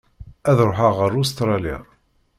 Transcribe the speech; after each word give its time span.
Ad 0.49 0.57
ṛuḥeɣ 0.69 0.95
ar 1.05 1.13
Ustṛalya. 1.21 1.77